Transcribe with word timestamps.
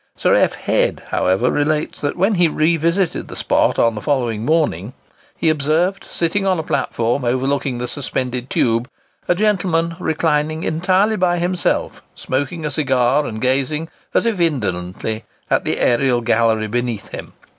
Sir 0.15 0.33
F. 0.33 0.55
Head, 0.55 1.03
however 1.09 1.51
relates, 1.51 2.01
that 2.01 2.17
when 2.17 2.33
he 2.33 2.47
revisited 2.47 3.27
the 3.27 3.35
spot 3.35 3.77
on 3.77 3.93
the 3.93 4.01
following 4.01 4.43
morning, 4.43 4.93
he 5.37 5.47
observed, 5.47 6.07
sitting 6.09 6.43
on 6.43 6.57
a 6.57 6.63
platform 6.63 7.23
overlooking 7.23 7.77
the 7.77 7.87
suspended 7.87 8.49
tube, 8.49 8.89
a 9.27 9.35
gentleman, 9.35 9.95
reclining 9.99 10.63
entirely 10.63 11.17
by 11.17 11.37
himself, 11.37 12.01
smoking 12.15 12.65
a 12.65 12.71
cigar, 12.71 13.27
and 13.27 13.41
gazing, 13.41 13.89
as 14.11 14.25
if 14.25 14.39
indolently, 14.39 15.23
at 15.51 15.65
the 15.65 15.75
aërial 15.75 16.23
gallery 16.23 16.65
beneath 16.65 17.09
him. 17.09 17.33